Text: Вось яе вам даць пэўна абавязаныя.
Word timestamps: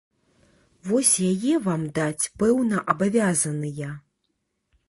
Вось 0.91 1.11
яе 1.33 1.53
вам 1.67 1.83
даць 1.99 2.29
пэўна 2.45 2.77
абавязаныя. 2.95 3.95